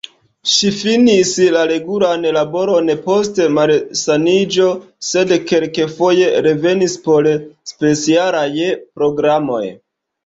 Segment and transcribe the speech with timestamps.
[0.51, 4.71] Ŝi finis la regulan laboron post malsaniĝo
[5.11, 7.31] sed kelkfoje revenis por
[7.75, 8.47] specialaj
[8.97, 9.65] programoj.